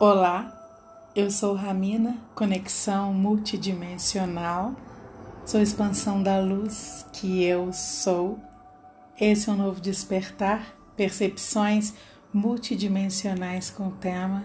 [0.00, 0.52] Olá,
[1.14, 4.74] eu sou Ramina, conexão multidimensional,
[5.46, 8.40] sou expansão da luz que eu sou.
[9.20, 11.94] Esse é um novo despertar, percepções
[12.32, 14.44] multidimensionais com o tema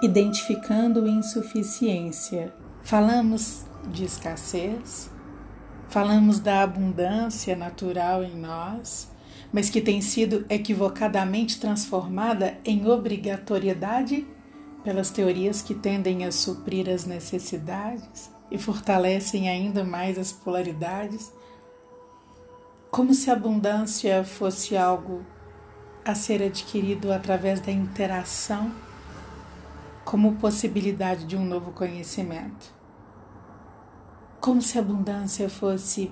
[0.00, 2.54] Identificando insuficiência.
[2.82, 5.10] Falamos de escassez,
[5.88, 9.09] falamos da abundância natural em nós
[9.52, 14.26] mas que tem sido equivocadamente transformada em obrigatoriedade
[14.84, 21.32] pelas teorias que tendem a suprir as necessidades e fortalecem ainda mais as polaridades,
[22.90, 25.24] como se a abundância fosse algo
[26.04, 28.72] a ser adquirido através da interação,
[30.04, 32.74] como possibilidade de um novo conhecimento.
[34.40, 36.10] Como se a abundância fosse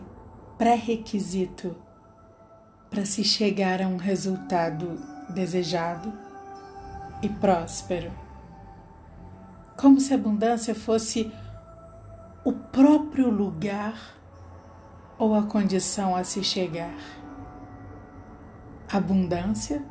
[0.56, 1.74] pré-requisito
[2.90, 6.12] para se chegar a um resultado desejado
[7.22, 8.10] e próspero.
[9.76, 11.32] Como se a abundância fosse
[12.44, 14.16] o próprio lugar
[15.18, 16.98] ou a condição a se chegar.
[18.90, 19.84] Abundância,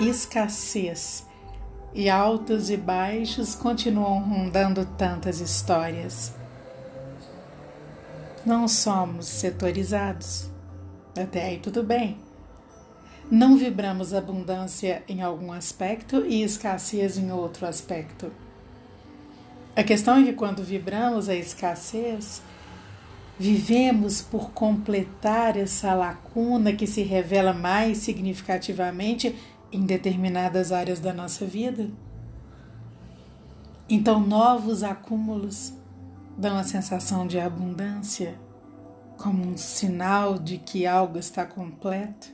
[0.00, 1.26] escassez
[1.92, 6.32] e altos e baixos continuam rondando tantas histórias.
[8.46, 10.51] Não somos setorizados
[11.16, 12.18] até aí tudo bem.
[13.30, 18.32] Não vibramos abundância em algum aspecto e escassez em outro aspecto.
[19.74, 22.42] A questão é que quando vibramos a escassez,
[23.38, 29.34] vivemos por completar essa lacuna que se revela mais significativamente
[29.72, 31.88] em determinadas áreas da nossa vida.
[33.88, 35.72] Então, novos acúmulos
[36.36, 38.38] dão a sensação de abundância
[39.16, 42.28] como um sinal de que algo está completo?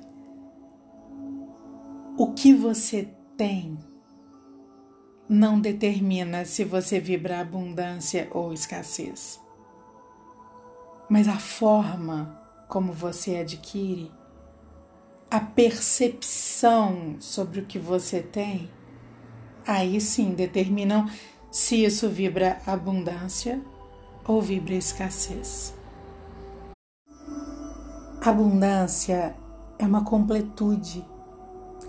[2.16, 3.78] O que você tem
[5.28, 9.38] não determina se você vibra abundância ou escassez.
[11.08, 14.10] Mas a forma como você adquire,
[15.30, 18.70] a percepção sobre o que você tem,
[19.66, 21.08] aí sim determinam
[21.50, 23.60] se isso vibra abundância
[24.26, 25.77] ou vibra escassez.
[28.20, 29.36] Abundância
[29.78, 31.04] é uma completude.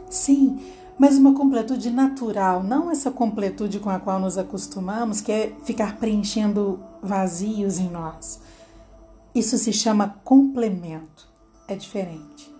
[0.09, 0.59] Sim,
[0.97, 5.97] mas uma completude natural, não essa completude com a qual nos acostumamos, que é ficar
[5.97, 8.41] preenchendo vazios em nós.
[9.33, 11.27] Isso se chama complemento.
[11.67, 12.53] É diferente.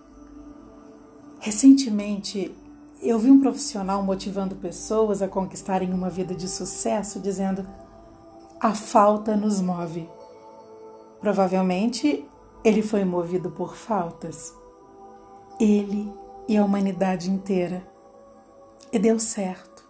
[1.38, 2.54] Recentemente,
[3.02, 7.66] eu vi um profissional motivando pessoas a conquistarem uma vida de sucesso, dizendo:
[8.60, 10.08] a falta nos move.
[11.20, 12.24] Provavelmente
[12.62, 14.54] ele foi movido por faltas.
[15.58, 16.12] Ele
[16.46, 17.86] e a humanidade inteira.
[18.92, 19.88] E deu certo.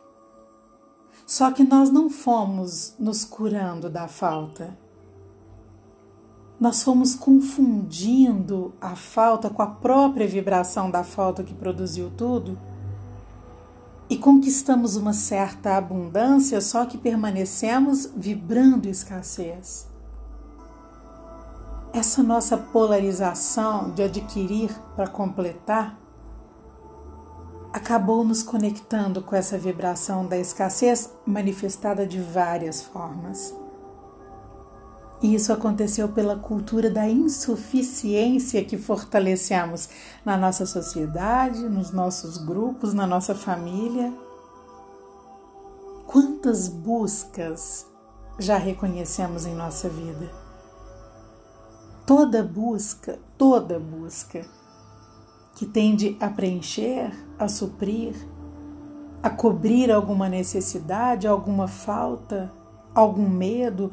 [1.27, 4.77] Só que nós não fomos nos curando da falta.
[6.59, 12.59] Nós fomos confundindo a falta com a própria vibração da falta que produziu tudo
[14.11, 19.90] e conquistamos uma certa abundância, só que permanecemos vibrando escassez
[21.93, 25.99] essa nossa polarização de adquirir para completar
[27.73, 33.55] acabou nos conectando com essa vibração da escassez manifestada de várias formas.
[35.23, 39.89] E isso aconteceu pela cultura da insuficiência que fortalecemos
[40.25, 44.13] na nossa sociedade, nos nossos grupos, na nossa família.
[46.07, 47.87] Quantas buscas
[48.39, 50.50] já reconhecemos em nossa vida?
[52.11, 54.45] Toda busca, toda busca
[55.55, 58.17] que tende a preencher, a suprir,
[59.23, 62.53] a cobrir alguma necessidade, alguma falta,
[62.93, 63.93] algum medo,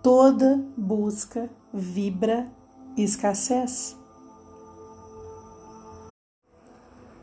[0.00, 2.48] toda busca vibra
[2.96, 3.96] escassez.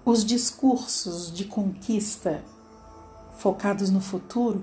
[0.04, 2.44] Os discursos de conquista
[3.38, 4.62] focados no futuro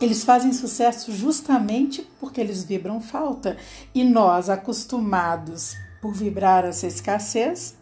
[0.00, 3.58] eles fazem sucesso justamente porque eles vibram falta.
[3.94, 7.76] E nós, acostumados por vibrar essa escassez,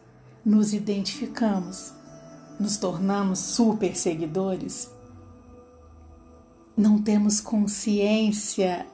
[0.44, 1.93] nos identificamos,
[2.59, 4.91] nos tornamos super seguidores.
[6.76, 8.85] Não temos consciência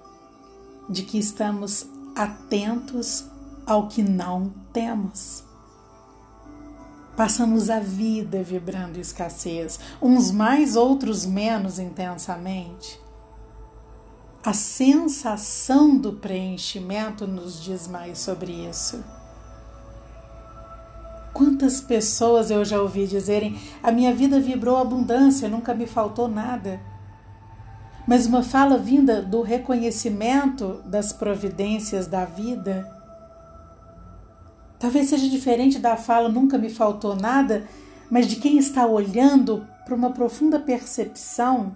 [0.88, 3.24] de que estamos atentos
[3.66, 5.44] ao que não temos.
[7.16, 13.03] Passamos a vida vibrando escassez, uns mais, outros menos intensamente.
[14.44, 19.02] A sensação do preenchimento nos diz mais sobre isso.
[21.32, 26.80] Quantas pessoas eu já ouvi dizerem: a minha vida vibrou abundância, nunca me faltou nada.
[28.06, 32.94] Mas uma fala vinda do reconhecimento das providências da vida
[34.84, 37.66] talvez seja diferente da fala nunca me faltou nada,
[38.10, 41.72] mas de quem está olhando para uma profunda percepção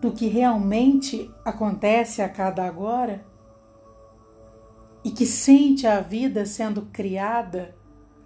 [0.00, 3.24] do que realmente acontece a cada agora
[5.02, 7.76] e que sente a vida sendo criada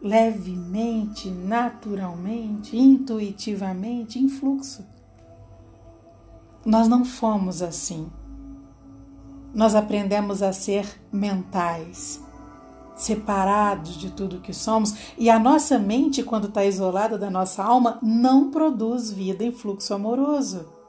[0.00, 4.84] levemente, naturalmente, intuitivamente, em fluxo.
[6.64, 8.10] Nós não fomos assim.
[9.54, 12.20] Nós aprendemos a ser mentais,
[12.96, 17.98] separados de tudo que somos, e a nossa mente, quando está isolada da nossa alma,
[18.02, 20.81] não produz vida em fluxo amoroso.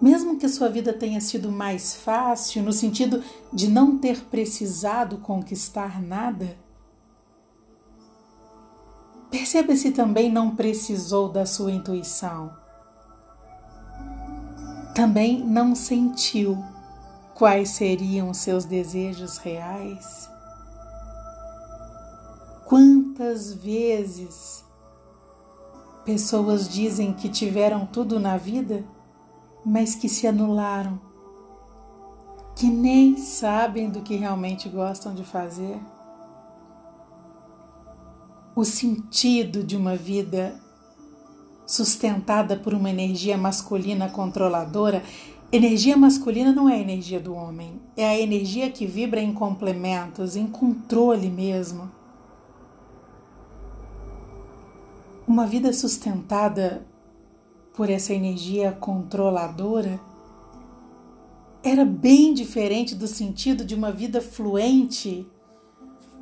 [0.00, 3.22] Mesmo que sua vida tenha sido mais fácil, no sentido
[3.52, 6.56] de não ter precisado conquistar nada,
[9.28, 12.56] perceba se também não precisou da sua intuição.
[14.94, 16.56] Também não sentiu
[17.34, 20.28] quais seriam seus desejos reais.
[22.64, 24.64] Quantas vezes
[26.04, 28.84] pessoas dizem que tiveram tudo na vida?
[29.68, 30.98] Mas que se anularam,
[32.56, 35.78] que nem sabem do que realmente gostam de fazer.
[38.56, 40.58] O sentido de uma vida
[41.66, 45.02] sustentada por uma energia masculina controladora.
[45.52, 50.34] Energia masculina não é a energia do homem, é a energia que vibra em complementos,
[50.34, 51.90] em controle mesmo.
[55.26, 56.86] Uma vida sustentada
[57.78, 60.00] por essa energia controladora
[61.62, 65.24] era bem diferente do sentido de uma vida fluente,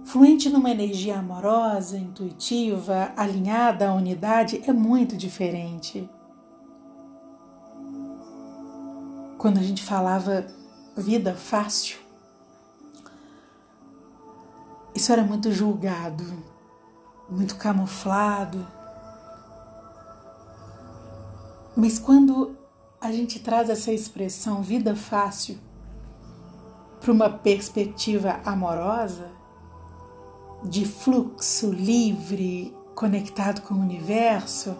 [0.04, 6.06] fluente numa energia amorosa, intuitiva, alinhada à unidade, é muito diferente.
[9.38, 10.46] Quando a gente falava
[10.94, 11.96] vida fácil,
[14.94, 16.22] isso era muito julgado,
[17.30, 18.75] muito camuflado
[21.76, 22.56] Mas quando
[22.98, 25.58] a gente traz essa expressão vida fácil
[26.98, 29.30] para uma perspectiva amorosa,
[30.64, 34.74] de fluxo livre, conectado com o universo,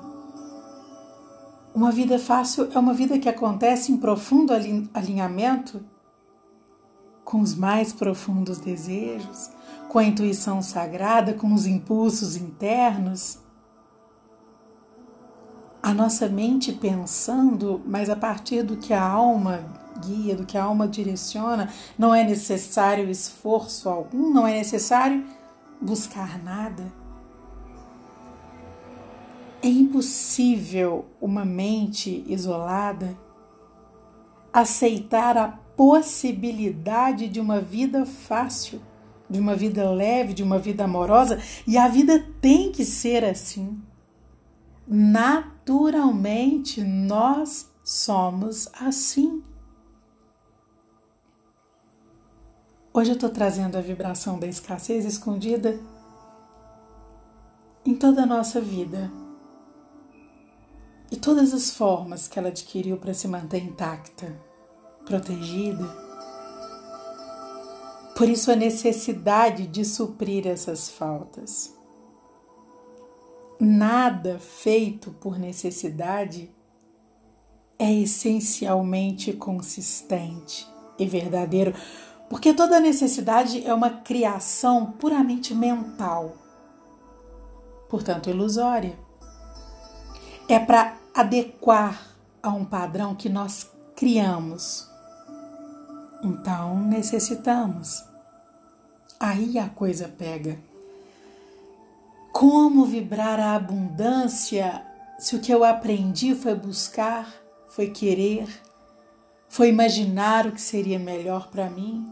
[1.75, 4.55] uma vida fácil é uma vida que acontece em profundo
[4.95, 5.85] alinhamento
[7.23, 9.51] com os mais profundos desejos,
[9.91, 13.39] com a intuição sagrada, com os impulsos internos
[15.87, 19.65] a nossa mente pensando, mas a partir do que a alma
[20.05, 25.25] guia, do que a alma direciona, não é necessário esforço algum, não é necessário
[25.81, 26.93] buscar nada.
[29.63, 33.17] É impossível uma mente isolada
[34.53, 35.47] aceitar a
[35.77, 38.83] possibilidade de uma vida fácil,
[39.31, 43.81] de uma vida leve, de uma vida amorosa, e a vida tem que ser assim
[44.87, 49.43] naturalmente nós somos assim.
[52.93, 55.79] Hoje eu estou trazendo a vibração da escassez escondida
[57.85, 59.11] em toda a nossa vida
[61.11, 64.35] e todas as formas que ela adquiriu para se manter intacta,
[65.05, 65.85] protegida.
[68.17, 71.76] Por isso a necessidade de suprir essas faltas
[73.59, 76.51] nada feito por necessidade
[77.79, 80.67] é essencialmente consistente
[80.99, 81.75] e verdadeiro,
[82.29, 86.37] porque toda necessidade é uma criação puramente mental,
[87.89, 88.99] portanto ilusória.
[90.49, 94.89] É para adequar a um padrão que nós criamos.
[96.23, 98.05] Então necessitamos.
[99.19, 100.59] Aí a coisa pega.
[102.39, 104.85] Como vibrar a abundância
[105.19, 107.33] se o que eu aprendi foi buscar,
[107.67, 108.47] foi querer,
[109.49, 112.07] foi imaginar o que seria melhor para mim?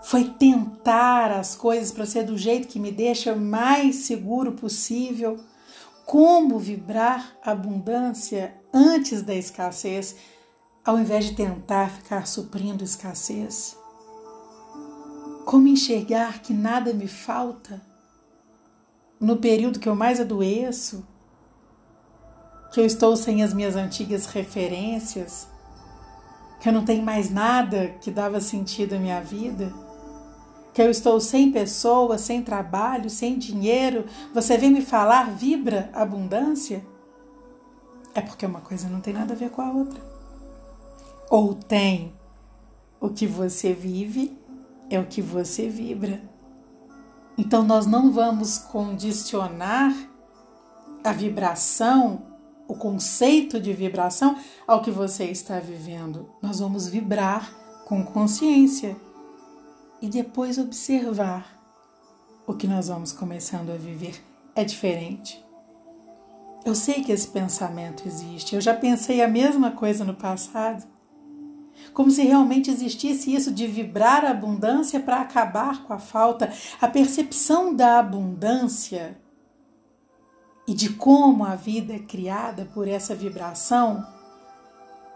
[0.00, 5.40] Foi tentar as coisas para ser do jeito que me deixa mais seguro possível?
[6.06, 10.14] Como vibrar abundância antes da escassez,
[10.84, 13.81] ao invés de tentar ficar suprindo escassez?
[15.44, 17.80] Como enxergar que nada me falta
[19.20, 21.06] no período que eu mais adoeço,
[22.72, 25.48] que eu estou sem as minhas antigas referências,
[26.60, 29.72] que eu não tenho mais nada que dava sentido à minha vida?
[30.72, 36.84] que eu estou sem pessoas, sem trabalho, sem dinheiro, você vem me falar vibra abundância?
[38.14, 40.00] É porque uma coisa não tem nada a ver com a outra.
[41.30, 42.12] Ou tem
[43.00, 44.36] o que você vive,
[44.94, 46.20] é o que você vibra.
[47.36, 49.94] Então nós não vamos condicionar
[51.02, 52.22] a vibração,
[52.68, 56.30] o conceito de vibração ao que você está vivendo.
[56.42, 57.52] Nós vamos vibrar
[57.86, 58.96] com consciência
[60.00, 61.58] e depois observar
[62.46, 64.22] o que nós vamos começando a viver
[64.54, 65.42] é diferente.
[66.64, 70.86] Eu sei que esse pensamento existe, eu já pensei a mesma coisa no passado.
[71.92, 76.52] Como se realmente existisse isso de vibrar a abundância para acabar com a falta.
[76.80, 79.18] A percepção da abundância
[80.66, 84.06] e de como a vida é criada por essa vibração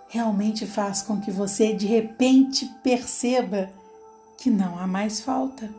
[0.09, 3.71] realmente faz com que você de repente perceba
[4.39, 5.71] que não há mais falta.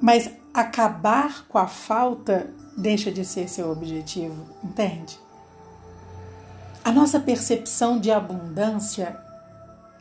[0.00, 5.18] Mas acabar com a falta deixa de ser seu objetivo, entende?
[6.86, 9.20] A nossa percepção de abundância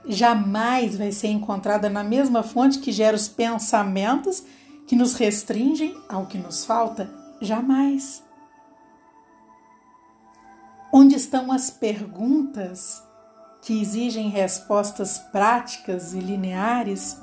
[0.08, 4.44] jamais vai ser encontrada na mesma fonte que gera os pensamentos
[4.86, 7.10] que nos restringem ao que nos falta.
[7.42, 8.22] Jamais.
[10.94, 13.02] Onde estão as perguntas
[13.64, 17.20] que exigem respostas práticas e lineares,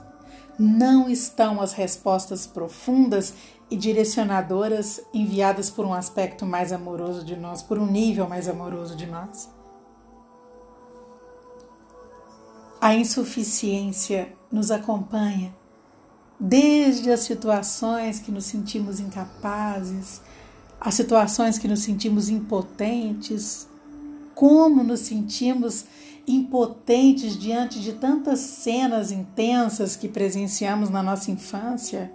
[0.62, 3.34] não estão as respostas profundas
[3.68, 8.94] e direcionadoras enviadas por um aspecto mais amoroso de nós, por um nível mais amoroso
[8.94, 9.50] de nós.
[12.80, 15.54] A insuficiência nos acompanha
[16.38, 20.20] desde as situações que nos sentimos incapazes,
[20.80, 23.68] as situações que nos sentimos impotentes,
[24.34, 25.86] como nos sentimos
[26.26, 32.12] impotentes diante de tantas cenas intensas que presenciamos na nossa infância,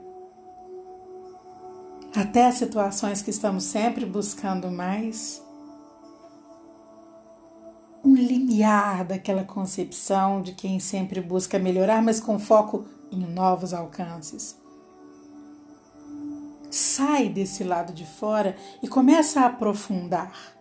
[2.16, 5.44] até situações que estamos sempre buscando mais,
[8.04, 14.58] um limiar daquela concepção de quem sempre busca melhorar, mas com foco em novos alcances.
[16.72, 20.57] Sai desse lado de fora e começa a aprofundar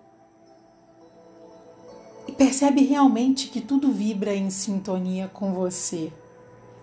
[2.37, 6.13] percebe realmente que tudo vibra em sintonia com você.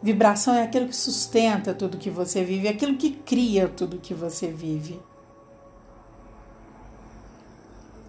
[0.02, 4.14] Vibração é aquilo que sustenta tudo que você vive, é aquilo que cria tudo que
[4.14, 5.00] você vive.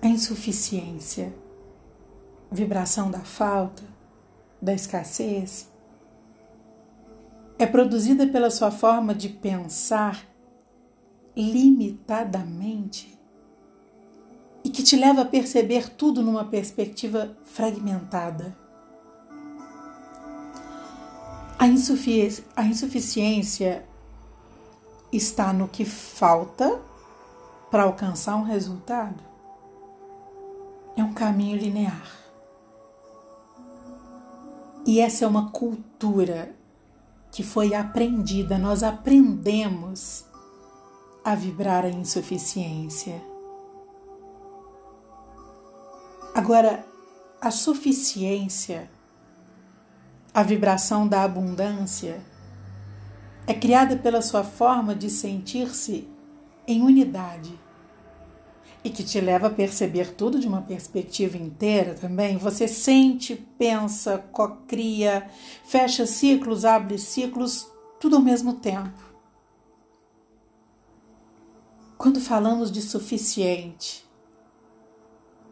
[0.02, 1.32] A insuficiência,
[2.50, 3.84] vibração da falta,
[4.60, 5.70] da escassez,
[7.58, 10.26] é produzida pela sua forma de pensar
[11.36, 13.13] limitadamente
[14.64, 18.56] e que te leva a perceber tudo numa perspectiva fragmentada.
[21.58, 23.84] A, insufici a insuficiência
[25.12, 26.80] está no que falta
[27.70, 29.22] para alcançar um resultado.
[30.96, 32.08] É um caminho linear.
[34.86, 36.54] E essa é uma cultura
[37.30, 40.24] que foi aprendida, nós aprendemos
[41.24, 43.33] a vibrar a insuficiência.
[46.34, 46.84] Agora,
[47.40, 48.90] a suficiência,
[50.34, 52.20] a vibração da abundância,
[53.46, 56.08] é criada pela sua forma de sentir-se
[56.66, 57.56] em unidade
[58.82, 62.36] e que te leva a perceber tudo de uma perspectiva inteira também.
[62.36, 65.30] Você sente, pensa, cocria,
[65.64, 68.98] fecha ciclos, abre ciclos, tudo ao mesmo tempo.
[71.96, 74.03] Quando falamos de suficiente,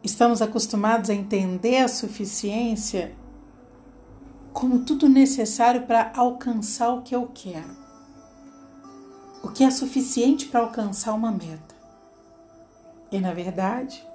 [0.03, 3.15] Estamos acostumados a entender a suficiência
[4.51, 7.83] como tudo necessário para alcançar o que eu quero.
[9.41, 11.73] O que é suficiente para alcançar uma meta.
[13.09, 14.05] E na verdade,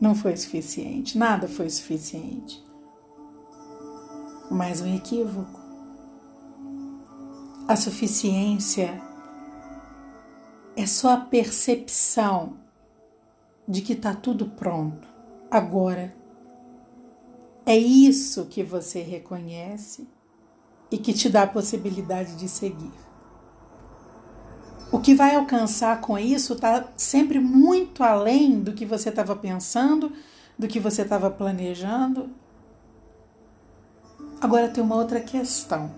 [0.00, 2.64] não foi suficiente, nada foi suficiente.
[4.50, 5.60] Mais um equívoco.
[7.68, 9.00] A suficiência
[10.76, 12.65] é só a percepção
[13.66, 15.08] de que está tudo pronto,
[15.50, 16.14] agora.
[17.64, 20.06] É isso que você reconhece
[20.90, 22.92] e que te dá a possibilidade de seguir.
[24.92, 30.12] O que vai alcançar com isso está sempre muito além do que você estava pensando,
[30.56, 32.30] do que você estava planejando.
[34.40, 35.90] Agora tem uma outra questão.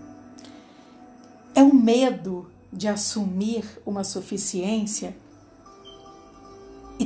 [1.54, 5.14] É o medo de assumir uma suficiência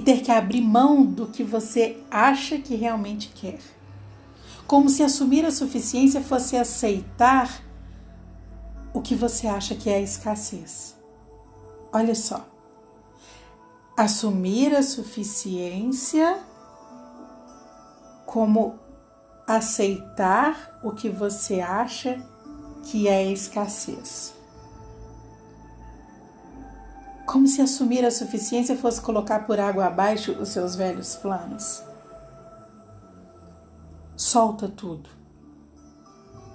[0.03, 3.59] ter que abrir mão do que você acha que realmente quer.
[4.67, 7.63] Como se assumir a suficiência fosse aceitar
[8.93, 10.97] o que você acha que é escassez.
[11.93, 12.47] Olha só.
[13.97, 16.39] Assumir a suficiência
[18.27, 18.79] como
[19.47, 22.25] aceitar o que você acha
[22.85, 24.42] que é escassez.
[27.33, 31.83] Como se assumir a suficiência fosse colocar por água abaixo os seus velhos planos.
[34.15, 35.09] Solta tudo.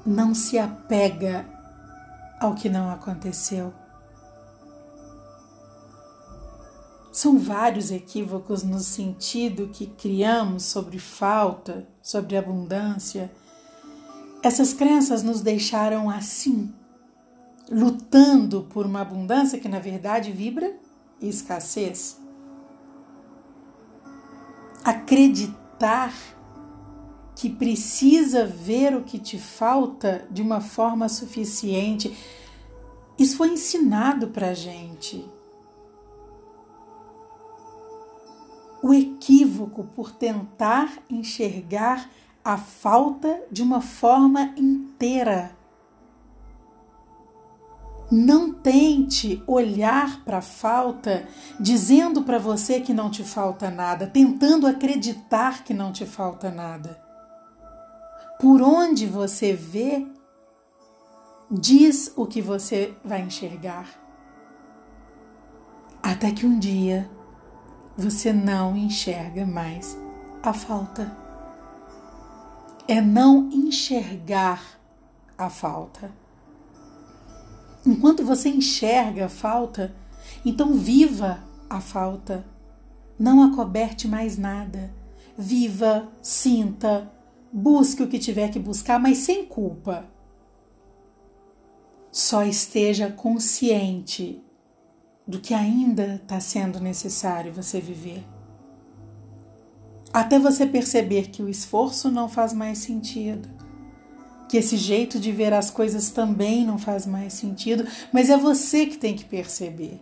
[0.05, 1.47] Não se apega
[2.39, 3.73] ao que não aconteceu.
[7.11, 13.31] São vários equívocos no sentido que criamos sobre falta, sobre abundância.
[14.43, 16.71] Essas crenças nos deixaram assim,
[17.69, 20.75] lutando por uma abundância que na verdade vibra
[21.21, 22.19] escassez.
[24.83, 26.13] Acreditar
[27.35, 32.15] que precisa ver o que te falta de uma forma suficiente.
[33.17, 35.23] Isso foi ensinado para gente.
[38.81, 42.09] O equívoco por tentar enxergar
[42.43, 45.56] a falta de uma forma inteira.
[48.09, 51.27] Não tente olhar para a falta
[51.59, 57.07] dizendo para você que não te falta nada, tentando acreditar que não te falta nada
[58.39, 60.05] por onde você vê,
[61.49, 63.87] diz o que você vai enxergar.
[66.01, 67.09] Até que um dia
[67.97, 69.97] você não enxerga mais
[70.43, 71.11] a falta.
[72.87, 74.61] É não enxergar
[75.37, 76.11] a falta.
[77.87, 79.95] Enquanto você enxerga a falta,
[80.45, 82.45] então viva a falta.
[83.17, 84.93] Não acoberte mais nada.
[85.37, 87.11] Viva, sinta,
[87.51, 90.05] Busque o que tiver que buscar, mas sem culpa.
[92.11, 94.43] Só esteja consciente
[95.25, 98.23] do que ainda está sendo necessário você viver.
[100.13, 103.49] Até você perceber que o esforço não faz mais sentido,
[104.47, 108.85] que esse jeito de ver as coisas também não faz mais sentido, mas é você
[108.85, 109.99] que tem que perceber.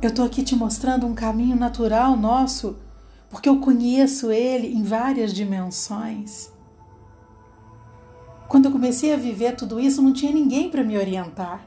[0.00, 2.76] Eu estou aqui te mostrando um caminho natural nosso
[3.30, 6.50] porque eu conheço ele em várias dimensões.
[8.46, 11.66] Quando eu comecei a viver tudo isso, não tinha ninguém para me orientar.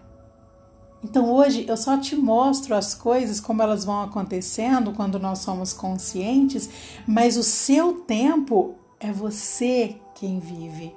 [1.03, 5.73] Então hoje eu só te mostro as coisas como elas vão acontecendo quando nós somos
[5.73, 6.69] conscientes,
[7.07, 10.95] mas o seu tempo é você quem vive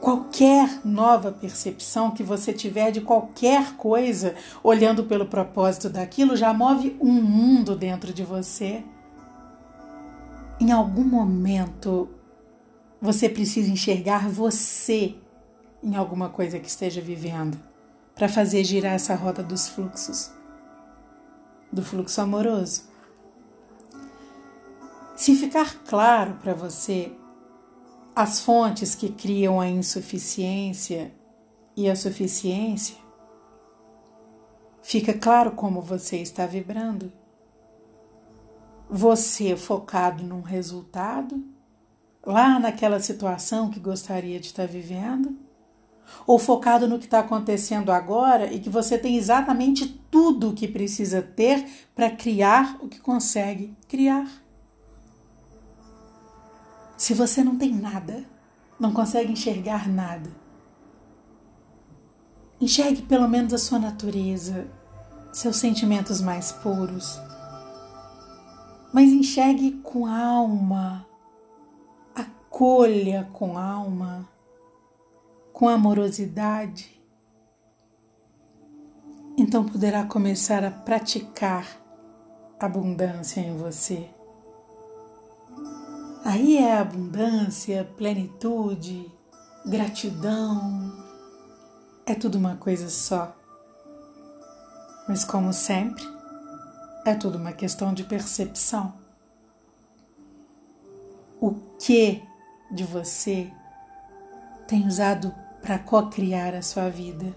[0.00, 6.96] qualquer nova percepção que você tiver de qualquer coisa, olhando pelo propósito daquilo, já move
[7.00, 8.82] um mundo dentro de você.
[10.58, 12.08] Em algum momento,
[13.00, 15.14] você precisa enxergar você
[15.82, 17.58] em alguma coisa que esteja vivendo
[18.14, 20.30] para fazer girar essa roda dos fluxos,
[21.72, 22.89] do fluxo amoroso.
[25.20, 27.12] Se ficar claro para você
[28.16, 31.12] as fontes que criam a insuficiência
[31.76, 32.96] e a suficiência,
[34.80, 37.12] fica claro como você está vibrando.
[38.88, 41.44] Você focado num resultado,
[42.24, 45.36] lá naquela situação que gostaria de estar vivendo,
[46.26, 50.66] ou focado no que está acontecendo agora e que você tem exatamente tudo o que
[50.66, 54.48] precisa ter para criar o que consegue criar.
[57.00, 58.26] Se você não tem nada,
[58.78, 60.30] não consegue enxergar nada,
[62.60, 64.68] enxergue pelo menos a sua natureza,
[65.32, 67.18] seus sentimentos mais puros.
[68.92, 71.06] Mas enxergue com alma,
[72.14, 74.28] acolha com alma,
[75.54, 77.02] com amorosidade.
[79.38, 81.66] Então poderá começar a praticar
[82.60, 84.19] abundância em você.
[86.24, 89.10] Aí é abundância, plenitude,
[89.64, 90.92] gratidão,
[92.04, 93.34] é tudo uma coisa só.
[95.08, 96.04] Mas, como sempre,
[97.06, 98.92] é tudo uma questão de percepção.
[101.40, 102.22] O que
[102.70, 103.50] de você
[104.68, 107.34] tem usado para co-criar a sua vida?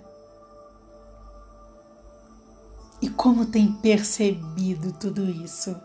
[3.02, 5.76] E como tem percebido tudo isso?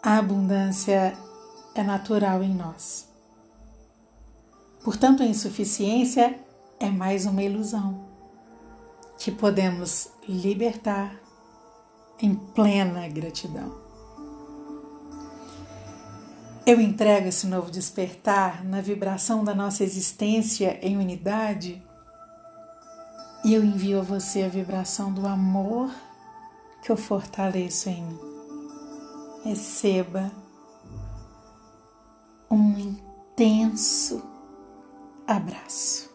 [0.00, 1.18] A abundância
[1.74, 3.08] é natural em nós.
[4.84, 6.38] Portanto, a insuficiência
[6.78, 8.06] é mais uma ilusão
[9.18, 11.18] que podemos libertar
[12.20, 13.74] em plena gratidão.
[16.64, 21.82] Eu entrego esse novo despertar na vibração da nossa existência em unidade
[23.44, 25.90] e eu envio a você a vibração do amor
[26.82, 28.27] que eu fortaleço em mim.
[29.44, 30.30] Receba
[32.50, 34.22] um intenso
[35.26, 36.10] abraço.